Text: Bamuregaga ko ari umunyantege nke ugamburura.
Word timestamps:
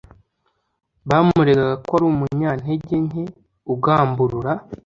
Bamuregaga 1.09 1.75
ko 1.85 1.91
ari 1.97 2.05
umunyantege 2.11 2.95
nke 3.05 3.23
ugamburura. 3.73 4.51